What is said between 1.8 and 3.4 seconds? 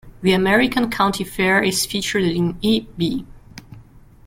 featured in E. B.